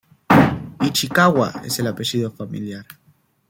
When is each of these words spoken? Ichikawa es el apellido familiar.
Ichikawa 0.79 1.61
es 1.63 1.77
el 1.77 1.85
apellido 1.85 2.31
familiar. 2.31 2.87